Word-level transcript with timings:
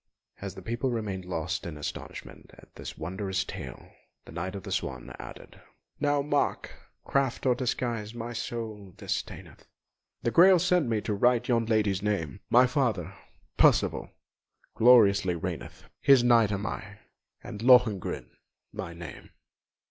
As 0.41 0.55
the 0.55 0.63
people 0.63 0.89
remained 0.89 1.25
lost 1.25 1.67
in 1.67 1.77
astonishment 1.77 2.49
at 2.57 2.73
this 2.73 2.97
wondrous 2.97 3.45
tale, 3.45 3.91
the 4.25 4.31
Knight 4.31 4.55
of 4.55 4.63
the 4.63 4.71
Swan 4.71 5.13
added: 5.19 5.61
"Now 5.99 6.23
mark, 6.23 6.73
craft 7.05 7.45
or 7.45 7.53
disguise 7.53 8.11
my 8.15 8.33
soul 8.33 8.95
disdaineth, 8.97 9.67
The 10.23 10.31
Grail 10.31 10.57
sent 10.57 10.89
me 10.89 11.01
to 11.01 11.13
right 11.13 11.47
yon 11.47 11.67
lady's 11.67 12.01
name; 12.01 12.39
My 12.49 12.65
father, 12.65 13.13
Percival, 13.57 14.09
gloriously 14.73 15.35
reigneth, 15.35 15.83
His 15.99 16.23
Knight 16.23 16.51
am 16.51 16.65
I, 16.65 16.97
and 17.43 17.61
Lohengrin 17.61 18.31
my 18.73 18.95
name!" 18.95 19.29